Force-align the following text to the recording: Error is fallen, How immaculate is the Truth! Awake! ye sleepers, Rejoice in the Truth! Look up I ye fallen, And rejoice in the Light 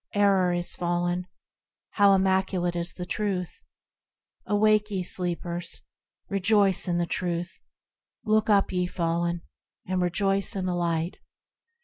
Error 0.15 0.51
is 0.51 0.75
fallen, 0.75 1.27
How 1.91 2.15
immaculate 2.15 2.75
is 2.75 2.93
the 2.93 3.05
Truth! 3.05 3.61
Awake! 4.47 4.89
ye 4.89 5.03
sleepers, 5.03 5.81
Rejoice 6.27 6.87
in 6.87 6.97
the 6.97 7.05
Truth! 7.05 7.59
Look 8.25 8.49
up 8.49 8.69
I 8.73 8.77
ye 8.77 8.85
fallen, 8.87 9.43
And 9.85 10.01
rejoice 10.01 10.55
in 10.55 10.65
the 10.65 10.73
Light 10.73 11.17